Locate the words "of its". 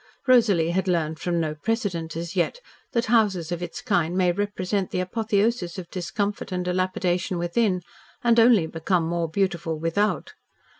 3.51-3.83